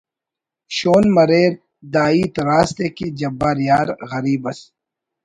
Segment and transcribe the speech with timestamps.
[0.75, 1.51] شون مریر
[1.93, 4.59] دا ہیت راست ءِ کہ جبار یار غریب ئس